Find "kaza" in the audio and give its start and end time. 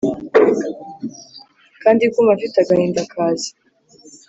3.11-3.49